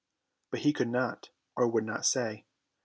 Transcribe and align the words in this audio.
But 0.49 0.61
he 0.61 0.73
could 0.73 0.87
not 0.87 1.29
or 1.55 1.67
would 1.67 1.85
not 1.85 2.07
say. 2.07 2.47